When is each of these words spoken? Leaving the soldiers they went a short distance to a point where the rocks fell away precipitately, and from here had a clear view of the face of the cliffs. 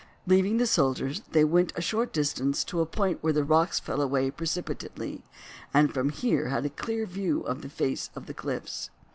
Leaving 0.25 0.57
the 0.57 0.65
soldiers 0.65 1.21
they 1.31 1.43
went 1.43 1.71
a 1.75 1.79
short 1.81 2.11
distance 2.11 2.63
to 2.63 2.81
a 2.81 2.87
point 2.87 3.19
where 3.21 3.33
the 3.33 3.43
rocks 3.43 3.79
fell 3.79 4.01
away 4.01 4.31
precipitately, 4.31 5.21
and 5.75 5.93
from 5.93 6.09
here 6.09 6.47
had 6.49 6.65
a 6.65 6.71
clear 6.71 7.05
view 7.05 7.41
of 7.41 7.61
the 7.61 7.69
face 7.69 8.09
of 8.15 8.25
the 8.25 8.33
cliffs. 8.33 8.89